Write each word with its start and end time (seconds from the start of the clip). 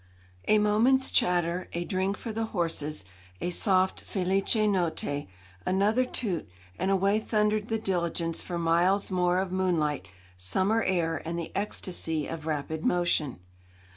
A 0.47 0.57
moment's 0.57 1.11
chatter, 1.11 1.67
a 1.73 1.85
drink 1.85 2.17
for 2.17 2.33
the 2.33 2.45
horses, 2.45 3.05
a 3.39 3.51
soft 3.51 4.01
'Felice 4.01 4.55
notte,' 4.67 5.27
another 5.63 6.05
toot, 6.05 6.49
and 6.79 6.89
away 6.89 7.19
thundered 7.19 7.67
the 7.67 7.77
diligence 7.77 8.41
for 8.41 8.57
miles 8.57 9.11
more 9.11 9.37
of 9.37 9.51
moonlight, 9.51 10.07
summer 10.37 10.81
air, 10.81 11.21
and 11.23 11.37
the 11.37 11.51
ecstasy 11.55 12.25
of 12.25 12.47
rapid 12.47 12.83
motion. 12.83 13.41